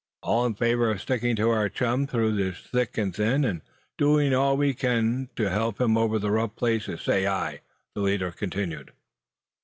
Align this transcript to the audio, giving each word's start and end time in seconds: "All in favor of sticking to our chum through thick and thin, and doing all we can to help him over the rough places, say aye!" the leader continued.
"All 0.23 0.47
in 0.47 0.55
favor 0.55 0.89
of 0.89 0.99
sticking 0.99 1.35
to 1.35 1.51
our 1.51 1.69
chum 1.69 2.07
through 2.07 2.53
thick 2.53 2.97
and 2.97 3.15
thin, 3.15 3.45
and 3.45 3.61
doing 3.99 4.33
all 4.33 4.57
we 4.57 4.73
can 4.73 5.29
to 5.35 5.51
help 5.51 5.79
him 5.79 5.95
over 5.95 6.17
the 6.17 6.31
rough 6.31 6.55
places, 6.55 7.01
say 7.01 7.27
aye!" 7.27 7.61
the 7.93 8.01
leader 8.01 8.31
continued. 8.31 8.93